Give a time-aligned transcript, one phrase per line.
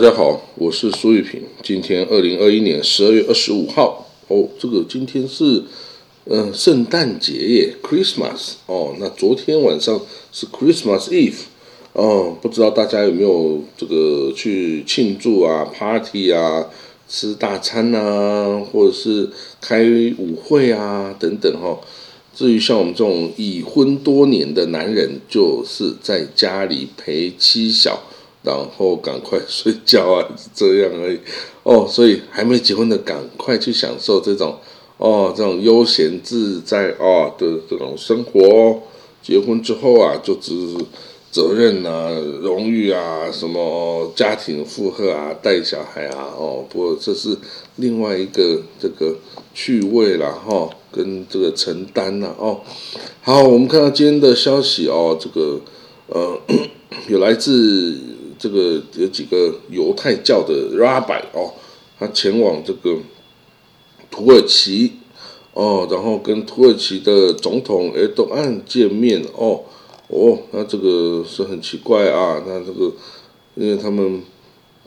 [0.00, 1.42] 大家好，我是苏玉平。
[1.62, 5.62] 今天二零二一年十二月二十五号哦，这个今天是
[6.24, 8.94] 嗯圣诞节耶，Christmas 哦。
[8.98, 10.00] 那昨天晚上
[10.32, 11.42] 是 Christmas Eve
[11.92, 16.70] 哦，不知道大家有没有这个去庆祝啊，party 啊，
[17.06, 19.28] 吃大餐啊，或者是
[19.60, 19.84] 开
[20.16, 21.78] 舞会啊等等哈。
[22.34, 28.04] 至于像我们这种已婚多年的男人，就是在家里陪妻小。
[28.42, 31.20] 然后赶快睡觉啊，这样而已
[31.62, 31.86] 哦。
[31.86, 34.56] 所以还没结婚的，赶快去享受这种
[34.96, 38.80] 哦，这种悠闲自在哦的这种生活。
[39.22, 40.52] 结婚之后啊，就只
[41.30, 42.08] 责任啊、
[42.40, 46.64] 荣誉啊、什么家庭负荷啊、带小孩啊哦。
[46.70, 47.36] 不过这是
[47.76, 49.14] 另外一个这个
[49.52, 52.60] 趣味了哈，跟这个承担了哦。
[53.20, 55.60] 好，我们看到今天的消息哦，这个
[56.06, 56.38] 呃，
[57.06, 57.98] 有来自。
[58.40, 61.52] 这个有几个犹太教的 rabbi 哦，
[61.98, 62.96] 他前往这个
[64.10, 64.92] 土耳其
[65.52, 69.60] 哦，然后跟土耳其的总统埃多安见面哦
[70.08, 72.90] 哦，那这个是很奇怪啊，那这个
[73.56, 74.22] 因为他们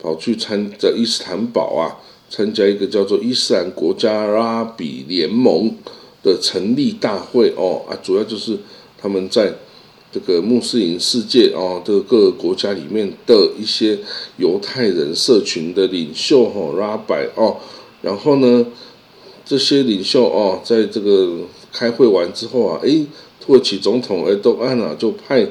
[0.01, 2.01] 跑去参在伊斯坦堡啊，
[2.31, 5.71] 参加一个叫做伊斯兰国家拉比联盟
[6.23, 8.57] 的成立大会哦啊，主要就是
[8.97, 9.53] 他们在。
[10.13, 13.97] 这个穆斯林世界哦，这个各个国家里面的一些
[14.37, 17.57] 犹太人社群的领袖哈拉拜哦，
[18.03, 18.63] 然后呢，
[19.43, 21.39] 这些领袖哦，在这个
[21.71, 23.07] 开会完之后啊，诶，
[23.41, 25.47] 土耳其总统埃多安啊就派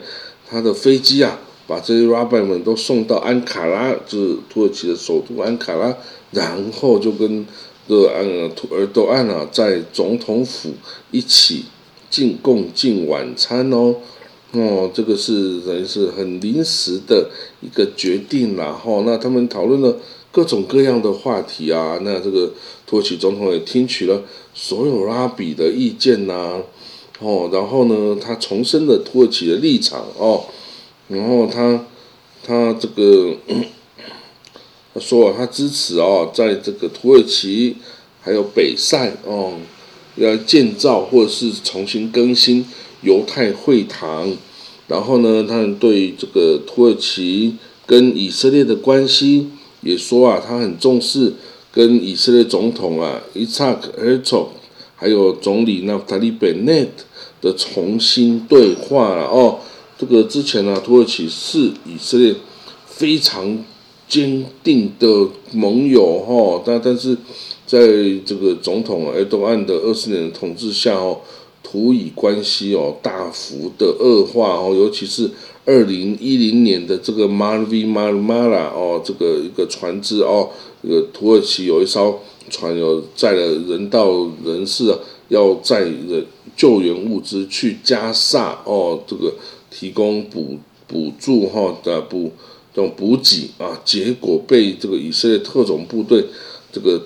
[0.49, 5.93] 他的飞机啊，把这些拉拜们都送到安卡拉，就是土耳其的首都安卡拉，
[6.31, 7.45] 然后就跟
[7.89, 10.71] 这个安土尔多安啊在总统府
[11.11, 11.65] 一起
[12.09, 13.97] 进共进晚餐哦。
[14.53, 17.31] 哦，这个是等于是很临时的
[17.63, 19.03] 一个决定啦，哈。
[19.07, 19.97] 那他们讨论了
[20.31, 22.53] 各种各样的话题啊，那这个
[22.87, 26.61] 土耳其总统也听取了所有拉比的意见呐，
[27.21, 30.45] 哦，然后呢，他重申了土耳其的立场哦，
[31.09, 31.87] 然后他
[32.45, 33.35] 他这个
[34.93, 37.77] 他说他支持哦，在这个土耳其
[38.21, 39.55] 还有北塞哦，
[40.17, 42.67] 要建造或者是重新更新。
[43.03, 44.33] 犹太会堂，
[44.89, 49.49] 然后呢，他们对这个土耳其跟以色列的关系
[49.83, 51.33] 也说啊，他很重视
[51.73, 54.53] 跟以色列总统啊伊萨克·尔佐
[54.95, 57.05] 还有总理纳塔利·贝内特
[57.41, 59.59] 的重新对话了哦。
[59.99, 62.35] 这个之前呢，土耳其是以色列
[62.87, 63.59] 非常
[64.09, 67.17] 坚定的盟友哈，但但是
[67.67, 67.81] 在
[68.25, 71.19] 这个总统埃多安的二十年的统治下哦。
[71.73, 75.31] 土以关系哦大幅的恶化哦，尤其是
[75.65, 80.51] 二零一零年的这个 Marvi Marmara 哦，这个一个船只哦，
[80.83, 84.11] 这个土耳其有一艘船有载了人道
[84.45, 84.95] 人士，
[85.29, 89.33] 要载人救援物资去加萨哦，这个
[89.71, 92.31] 提供补补助哈的补
[92.75, 96.23] 这种补给啊，结果被这个以色列特种部队
[96.71, 97.01] 这个。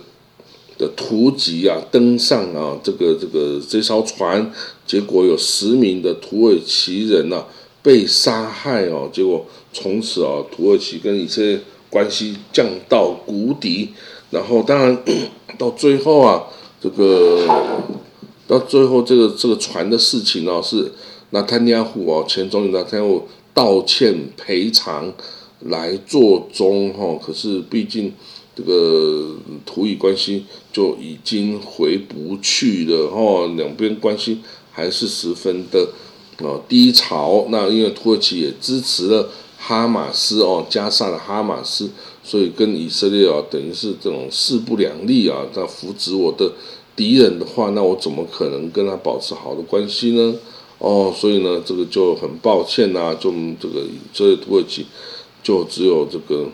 [0.78, 4.52] 的突击啊，登上啊，这个这个这艘船，
[4.86, 7.44] 结果有十名的土耳其人呐
[7.82, 13.90] 被杀害哦，结果从此啊，土耳其跟以色列关系降到谷底。
[14.30, 15.02] 然后当然
[15.56, 16.44] 到最后啊，
[16.80, 17.46] 这个
[18.46, 20.92] 到最后这个这个船的事情哦，是
[21.30, 25.12] 纳坦尼亚胡哦，前总理纳坦尼亚胡道歉赔偿
[25.60, 28.12] 来做终哈，可是毕竟。
[28.56, 29.36] 这个
[29.66, 34.38] 土以关系就已经回不去了哈，两边关系
[34.72, 35.86] 还是十分的
[36.38, 37.46] 哦低潮。
[37.50, 41.90] 那因为土耳其也支持了哈马斯哦，加上了哈马斯，
[42.24, 45.44] 所以跟以色列啊等于是这种势不两立啊。
[45.54, 46.50] 他扶植我的
[46.96, 50.34] 敌人的话，那我怎么可能跟他保持好的关系呢？
[50.78, 53.30] 哦，所以呢，这个就很抱歉呐，就
[53.60, 53.82] 这个
[54.14, 54.86] 所以土耳其
[55.42, 56.48] 就只有这个。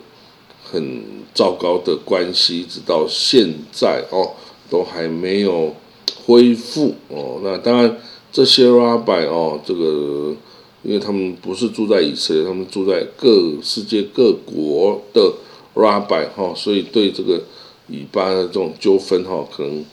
[0.73, 1.03] 很
[1.35, 4.31] 糟糕的关系，直到现在哦，
[4.71, 5.75] 都还没有
[6.25, 7.39] 恢复哦。
[7.43, 7.95] 那当然，
[8.31, 10.35] 这些 rabbi 哦，这个
[10.81, 15.31] 因为他们不是住在以色列，他们住在各世界各国的
[15.75, 17.39] rabbi 哈，所以对这个
[17.87, 19.85] 以巴的这种纠纷哈，可能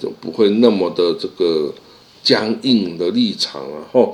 [0.00, 1.74] 就不会那么的这个
[2.22, 4.10] 僵硬的立场了哈。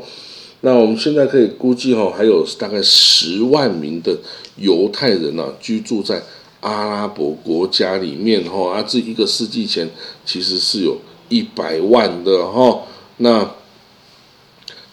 [0.66, 4.18] 那我们现在可以估计哈，还有大概十万名的
[4.56, 6.20] 犹太人呐，居住在
[6.58, 8.72] 阿拉伯国家里面哈。
[8.72, 9.88] 啊，这一个世纪前
[10.24, 10.98] 其实是有
[11.28, 12.82] 一百万的哈。
[13.18, 13.48] 那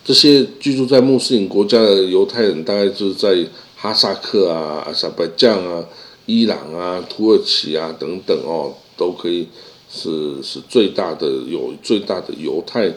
[0.06, 3.36] 这些居住在穆斯林国家的犹太人，大概就是在
[3.76, 5.84] 哈萨克啊、阿塞拜疆啊、
[6.28, 9.48] 伊朗啊、土耳其啊等等哦，都可以
[9.90, 12.94] 是是最大的有最大的犹太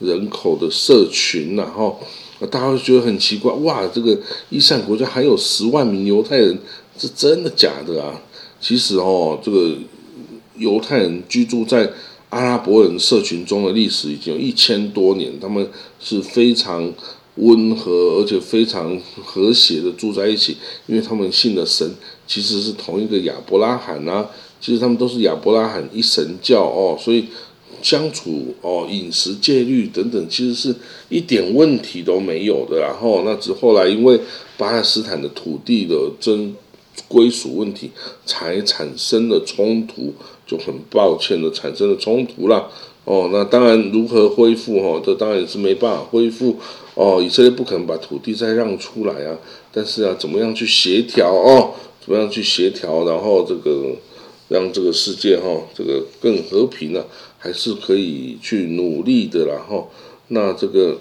[0.00, 2.00] 人口的社群，然后
[2.50, 4.18] 大家会觉得很奇怪，哇，这个
[4.48, 6.58] 伊斯兰国家还有十万名犹太人，
[6.98, 8.20] 是真的假的啊？
[8.60, 9.74] 其实哦，这个
[10.56, 11.90] 犹太人居住在
[12.30, 15.70] 阿拉伯人社群中的历史已经有一千多年，他们
[16.00, 16.92] 是非常。
[17.36, 20.56] 温和而且非常和谐的住在一起，
[20.86, 21.88] 因为他们信的神
[22.26, 24.28] 其实是同一个亚伯拉罕啊，
[24.60, 27.26] 其实他们都是亚伯拉罕一神教哦，所以
[27.82, 30.74] 相处哦饮食戒律等等，其实是
[31.08, 32.80] 一点问题都没有的。
[32.80, 34.20] 然后那只后来因为
[34.56, 36.54] 巴勒斯坦的土地的争
[37.08, 37.90] 归属问题，
[38.26, 40.12] 才产生了冲突，
[40.46, 42.70] 就很抱歉的产生了冲突了。
[43.04, 46.56] 哦，那当然如何恢复哦，这当然也是没办法恢复。
[46.94, 49.38] 哦，以色列不可能把土地再让出来啊！
[49.72, 51.70] 但是啊，怎么样去协调哦？
[52.04, 53.04] 怎么样去协调？
[53.06, 53.96] 然后这个
[54.50, 57.02] 让这个世界哈，这个更和平呢？
[57.38, 59.46] 还是可以去努力的。
[59.46, 59.90] 然后，
[60.28, 60.98] 那这个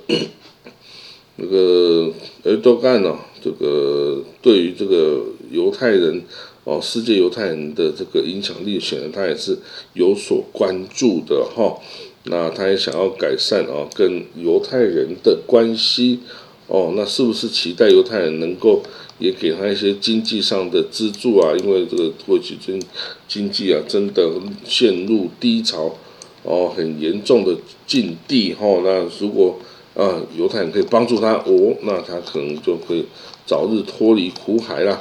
[1.36, 2.14] 那个
[2.44, 3.18] 埃多干呢？
[3.44, 6.22] 这个对于这个犹太人
[6.64, 9.58] 哦，世界犹太人的这个影响力，显然他也是
[9.94, 11.78] 有所关注的哈。
[12.26, 16.20] 那他也想要改善哦，跟犹太人的关系
[16.68, 18.84] 哦，那是不是期待犹太人能够
[19.20, 21.54] 也给他一些经济上的资助啊？
[21.60, 22.82] 因为这个土耳其经
[23.28, 24.28] 经济啊，真的
[24.66, 25.96] 陷入低潮
[26.44, 27.56] 哦，很严重的
[27.86, 28.66] 境地哈。
[28.84, 29.60] 那如果
[29.96, 33.06] 啊，犹太人可以帮助他哦，那他可能就可以
[33.46, 34.98] 早日脱离苦海啦。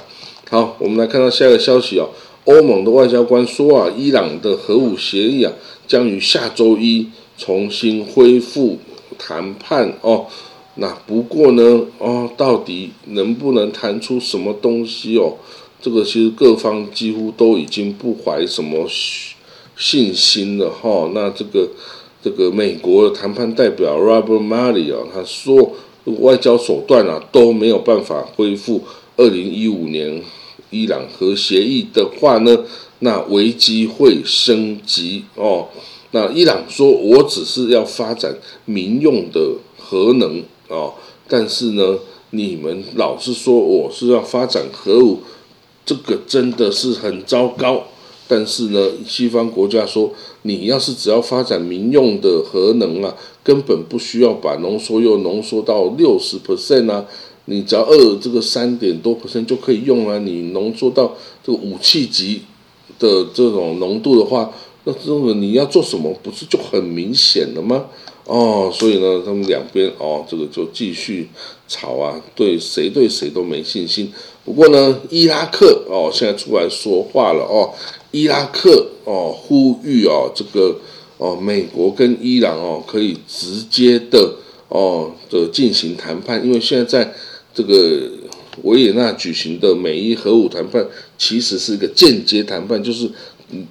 [0.50, 2.10] 好，我们来看到下一个消息哦，
[2.44, 5.52] 欧盟的外交官说啊，伊朗的核武协议啊。
[5.88, 8.78] 将于下周一重新恢复
[9.16, 10.26] 谈判哦。
[10.80, 15.34] 那不过呢，哦，到底能不能谈出什么东西哦？
[15.82, 18.88] 这个其实各方几乎都已经不怀什么
[19.76, 21.10] 信心了哈。
[21.12, 21.68] 那这个
[22.22, 25.72] 这个美国的谈判代表 Robert Malley 啊，他说
[26.20, 28.82] 外交手段啊都没有办法恢复
[29.16, 30.22] 二零一五年
[30.70, 32.56] 伊朗核协议的话呢？
[33.00, 35.68] 那危机会升级哦。
[36.10, 39.40] 那伊朗说，我只是要发展民用的
[39.76, 40.94] 核能哦，
[41.26, 41.98] 但是呢，
[42.30, 45.18] 你们老是说我是要发展核武，
[45.84, 47.84] 这个真的是很糟糕。
[48.26, 50.12] 但是呢，西方国家说，
[50.42, 57.06] 你要是只要发展民用的核能啊，根本不需要把浓缩铀浓缩到六十 percent 啊，
[57.46, 61.14] 你只要二这个三点多 percent 就可以用啊，你浓缩到
[61.44, 62.42] 这个武器级。
[62.98, 67.86] 的这种浓度的话，那这种你要做什么，不是就很明显了吗？
[68.28, 71.28] 哦，所以呢，他们两边哦，这个就继续
[71.66, 74.12] 吵啊，对谁对谁都没信心。
[74.44, 77.72] 不过呢，伊拉克哦，现在出来说话了哦，
[78.10, 80.76] 伊拉克哦，呼吁哦，这个
[81.16, 84.34] 哦，美国跟伊朗哦，可以直接的
[84.68, 87.12] 哦的进行谈判，因为现在在
[87.52, 88.10] 这个。
[88.64, 90.84] 维也纳举行的美伊核武谈判，
[91.16, 93.08] 其实是一个间接谈判，就是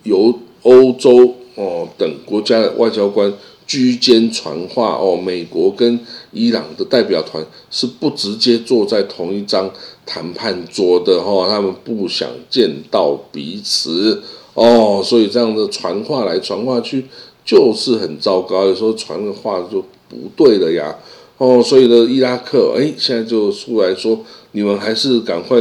[0.03, 3.29] 由欧洲哦等国家的外交官
[3.67, 5.99] 居间传话哦，美国跟
[6.31, 9.69] 伊朗的代表团是不直接坐在同一张
[10.05, 17.05] 谈判桌的哈，他们不想见到彼此哦，所以这样的传话来传话去
[17.45, 20.95] 就是很糟糕，有时候传的话就不对了呀。
[21.37, 24.19] 哦，所以呢，伊拉克哎，现在就出来说，
[24.53, 25.57] 你们还是赶快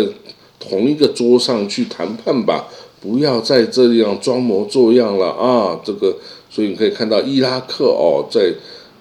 [0.58, 2.66] 同一个桌上去谈判吧，
[2.98, 5.78] 不要在这样装模作样了啊！
[5.84, 6.16] 这个，
[6.56, 8.50] 所以你可以看到伊拉克哦，在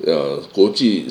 [0.06, 1.06] 呃国际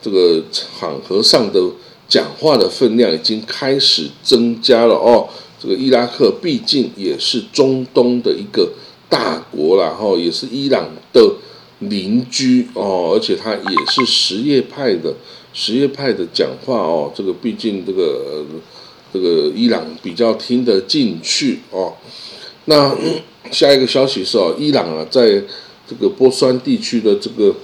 [0.00, 1.60] 这个场合上的
[2.08, 5.28] 讲话的分量已经开始增加了哦。
[5.60, 8.72] 这个伊拉克毕竟也是中东的一个
[9.10, 11.34] 大国然后也是伊朗的。
[11.80, 15.14] 邻居哦，而且他也是什叶派的，
[15.54, 16.26] 什叶派的？
[16.30, 18.44] 讲话哦，这个毕竟这个
[19.10, 21.94] 这个伊朗比较听得进去哦。
[22.66, 22.94] 那
[23.50, 25.42] 下一个消息是哦，伊朗啊，在
[25.88, 27.54] 这个波斯湾地区的这个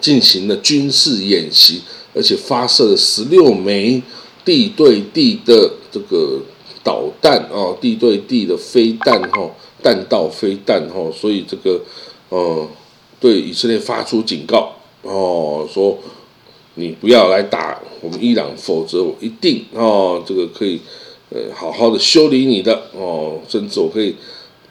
[0.00, 1.82] 进行了军事演习，
[2.14, 4.02] 而且发射了十六枚
[4.44, 6.40] 地对地的这个
[6.82, 9.50] 导弹哦，地对地的飞弹哈，
[9.82, 11.80] 弹道飞弹哈，所以这个
[12.28, 12.68] 呃。
[13.20, 14.72] 对以色列发出警告
[15.02, 15.98] 哦，说
[16.74, 20.80] 你不要来打我们伊朗，否则我一定哦，这个可以
[21.30, 24.14] 呃好好的修理你的哦，甚至我可以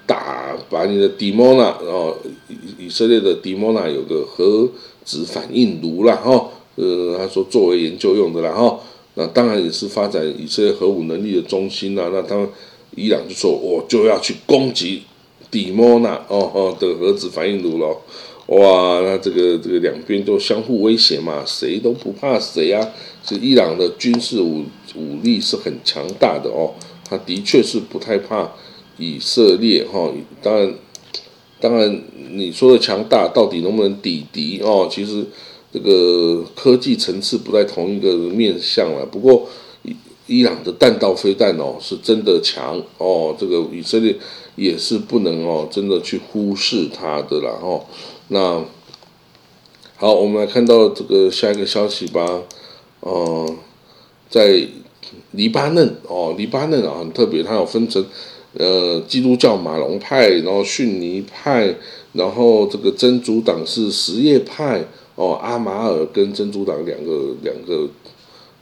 [0.07, 4.67] 打把你的迪莫纳哦，以以色列的迪莫纳有个核
[5.03, 8.79] 子反应炉了哈，呃，他说作为研究用的然后
[9.15, 12.09] 那当然也是发展以色列核武能力的中心啦。
[12.13, 12.47] 那他们
[12.95, 15.03] 伊朗就说，我就要去攻击
[15.51, 17.97] 底莫纳哦哦的核子反应炉了。
[18.47, 22.87] 哇，那这个这个两边都相互威胁嘛，谁都不怕谁啊。
[23.25, 24.63] 这伊朗的军事武
[24.95, 26.73] 武力是很强大的哦，
[27.09, 28.49] 他的确是不太怕
[28.97, 30.11] 以色列哈。
[30.41, 30.73] 当然，
[31.59, 34.87] 当然你说的强大到底能不能抵敌哦？
[34.91, 35.25] 其实
[35.73, 39.05] 这个科技层次不在同一个面向了。
[39.05, 39.47] 不过
[39.83, 39.95] 伊
[40.27, 44.15] 伊朗的弹道飞弹哦是真的强哦，这个以色列
[44.55, 47.85] 也是不能哦真的去忽视它的了哦。
[48.27, 48.63] 那
[49.95, 52.43] 好，我们来看到这个下一个消息吧。
[52.99, 53.55] 哦，
[54.29, 54.67] 在
[55.31, 58.05] 黎巴嫩哦，黎巴嫩啊很特别，它有分成
[58.53, 61.75] 呃基督教马龙派，然后逊尼派，
[62.13, 64.83] 然后这个真主党是什叶派
[65.15, 67.89] 哦，阿马尔跟真主党两个两个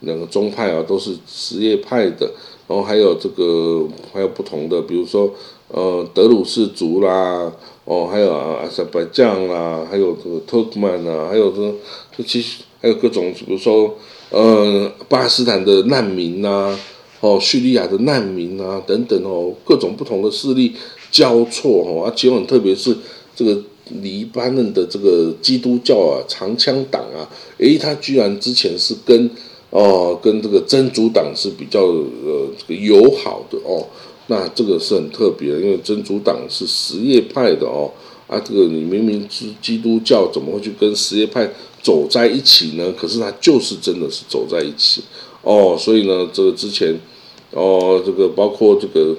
[0.01, 2.31] 两个宗派啊都是什叶派的，
[2.67, 5.31] 然后还有这个还有不同的，比如说
[5.69, 7.51] 呃德鲁士族啦。
[7.87, 11.71] 哦，还有啊，阿塞拜疆啦，还有这个土库曼啊，还有这，
[12.17, 13.93] 这其实还有各种，比如说，
[14.31, 16.75] 呃，巴勒斯坦的难民呐，
[17.21, 20.73] 哦，叙利亚的难民啊，等等哦，各种不同的势力
[21.11, 22.95] 交错哦，而且很特别是
[23.35, 23.61] 这个
[24.01, 29.29] 黎巴嫩的这个基督教啊长枪党啊，诶，他居然之前是跟
[29.69, 33.87] 哦跟这个真主党是比较呃这个友好的哦。
[34.27, 37.91] 那这个是很特别的，因为真主党是什叶派的哦，
[38.25, 41.47] 啊，这个你明明是基督教，怎么会去跟什叶派
[41.83, 42.91] 走在一起呢？
[42.97, 45.03] 可是他就是真的是走在一起
[45.45, 46.99] 哦，所以呢，这个之前
[47.51, 49.15] 哦，这个包括这个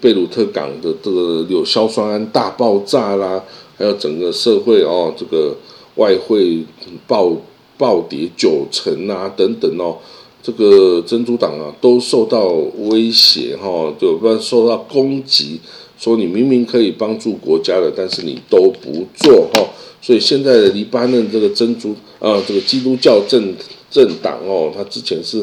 [0.00, 3.42] 贝鲁特港的这个有硝酸铵大爆炸啦，
[3.76, 5.56] 还有整个社会哦，这个
[5.96, 6.62] 外汇
[7.08, 7.34] 暴
[7.78, 9.96] 暴跌九成啊，等等哦。
[10.44, 12.48] 这个珍珠党啊，都受到
[12.90, 15.58] 威胁哈，就不受到攻击，
[15.98, 19.66] 说你明明可以帮助国家的，但是你都不做哈。
[20.02, 23.54] 所以现在的黎巴嫩这个珍珠啊，这个基督教政
[23.90, 25.42] 政党哦，他之前是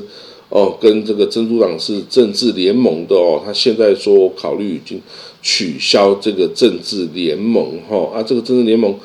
[0.49, 5.01] 哦跟这个珍珠党是政治联盟的哦，他现在说考虑已经
[5.41, 8.95] 取消这个政治联盟哈啊，这个政治联盟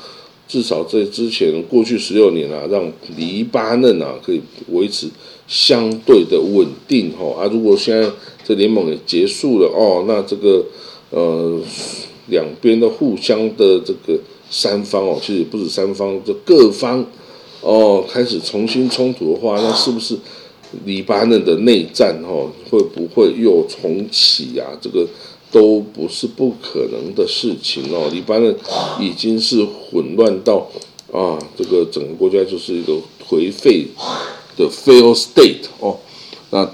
[0.47, 2.87] 至少在之前过去十六年啊，让
[3.17, 4.39] 黎巴嫩啊可以
[4.69, 5.07] 维持。
[5.47, 8.09] 相对的稳定哈啊，如果现在
[8.43, 10.65] 这联盟也结束了哦，那这个
[11.09, 11.57] 呃
[12.27, 17.05] 两边的互相的这个三方哦，其实也不止三方，这各方
[17.61, 20.17] 哦开始重新冲突的话，那是不是
[20.83, 24.67] 黎巴嫩的内战哦会不会又重启啊？
[24.81, 25.07] 这个
[25.49, 28.09] 都不是不可能的事情哦。
[28.11, 28.53] 黎巴嫩
[28.99, 30.69] 已经是混乱到
[31.13, 32.93] 啊，这个整个国家就是一个
[33.25, 33.87] 颓废。
[34.57, 35.99] 的 fail state 哦，
[36.49, 36.65] 那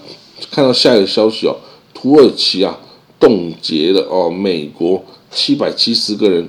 [0.50, 1.58] 看到下一个消息哦，
[1.94, 2.80] 土耳其啊
[3.20, 6.48] 冻结了哦，美国七百七十个人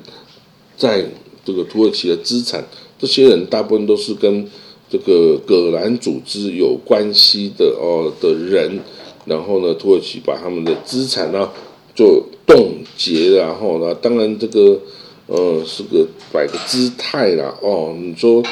[0.77, 1.05] 在
[1.45, 2.65] 这个土耳其的资产，
[2.99, 4.49] 这些人大部分都是跟
[4.89, 8.79] 这个葛兰组织有关系的哦的人，
[9.25, 11.51] 然后呢，土耳其把他们的资产呢
[11.95, 14.81] 就冻结，然后呢，当然这个
[15.27, 18.43] 呃是个摆个姿态啦哦，你说。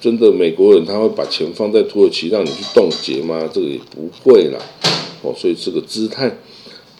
[0.00, 3.48] 真的美国人他会把钱放在土耳其让你去冻结吗？
[3.52, 4.58] 这个也不会啦，
[5.22, 6.36] 哦，所以这个姿态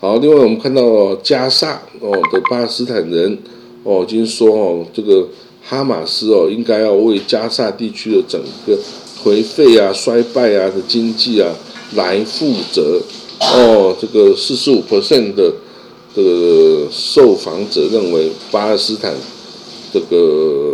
[0.01, 0.17] 好。
[0.19, 3.39] 另外我们看到加沙哦的巴勒斯坦人
[3.83, 5.29] 哦，已经说哦，这个
[5.63, 8.79] 哈马斯哦应该要为加沙地区的整个
[9.23, 11.55] 颓废啊、衰败啊的经济啊
[11.95, 13.01] 来负责
[13.41, 13.95] 哦。
[14.01, 15.53] 这个四十五 percent 的
[16.15, 19.15] 这个受访者认为巴勒斯坦
[19.93, 20.74] 这个。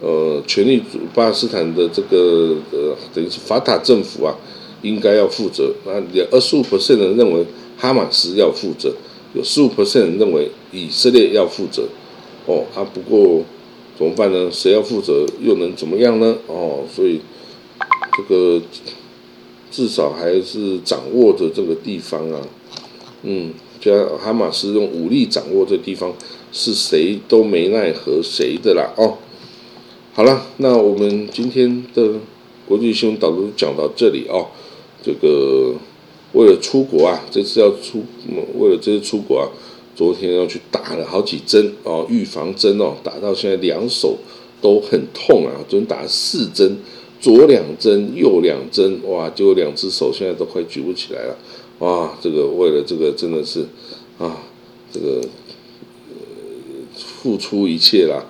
[0.00, 4.32] 呃，权力主巴勒斯坦的这个呃，等于是法塔政府啊，
[4.80, 5.74] 应该要负责。
[5.84, 7.44] 那有二十五 percent 人认为
[7.76, 8.94] 哈马斯要负责，
[9.34, 11.82] 有十五 percent 人认为以色列要负责。
[12.46, 13.42] 哦，啊，不过
[13.98, 14.48] 怎么办呢？
[14.52, 16.36] 谁要负责又能怎么样呢？
[16.46, 17.20] 哦，所以
[18.16, 18.62] 这个
[19.72, 22.40] 至少还是掌握着这个地方啊。
[23.24, 23.90] 嗯，加
[24.22, 26.14] 哈马斯用武力掌握这地方，
[26.52, 28.94] 是谁都没奈何谁的啦。
[28.96, 29.18] 哦。
[30.18, 32.14] 好了，那我们今天的
[32.66, 34.48] 国际新闻导读讲到这里哦。
[35.00, 35.76] 这个
[36.32, 38.02] 为了出国啊，这次要出，
[38.58, 39.46] 为了这次出国啊，
[39.94, 44.18] 昨天要去打了好几针哦，预防针哦，打到现在两手
[44.60, 45.54] 都很痛啊。
[45.68, 46.78] 昨天打了四针，
[47.20, 51.38] 左两针，右两针，哇，就两只手现在都快举不起来了。
[51.78, 53.64] 哇，这个为了这个真的是
[54.18, 54.42] 啊，
[54.90, 55.20] 这个
[56.96, 58.26] 付出一切啦。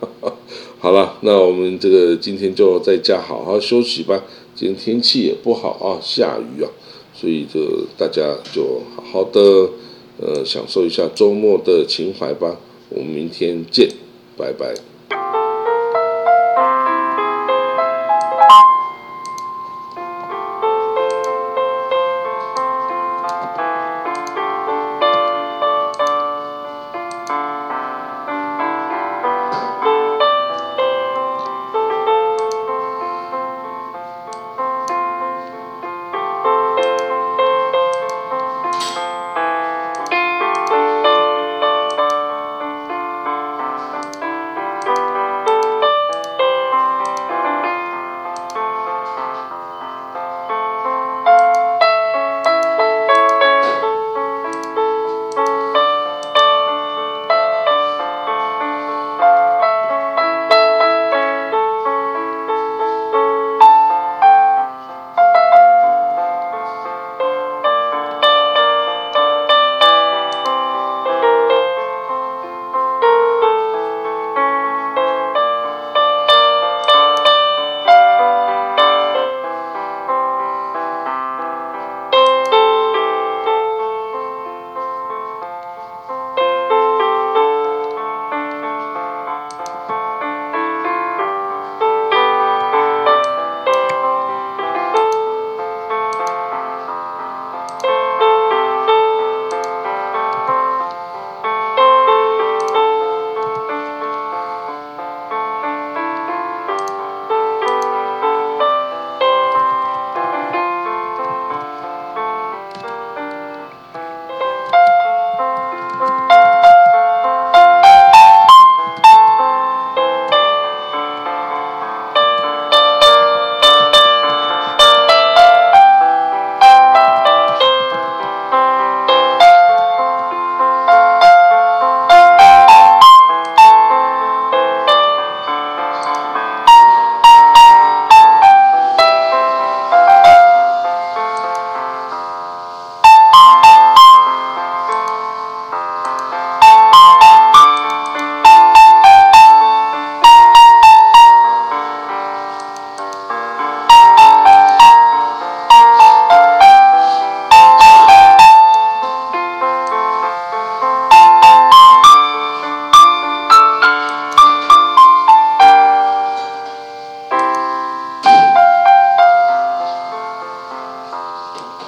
[0.80, 4.23] 好了，那我们这个今天就在家好好休息吧。
[4.54, 6.70] 今天天气也不好啊，下雨啊，
[7.12, 9.40] 所以就大家就好好的
[10.20, 12.56] 呃享受一下周末的情怀吧。
[12.90, 13.88] 我们明天见，
[14.37, 14.73] 拜拜。